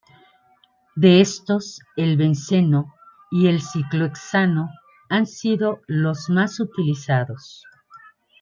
[0.95, 2.91] De estos, el benceno
[3.29, 4.71] y el ciclohexano
[5.09, 7.63] han sido los más utilizados.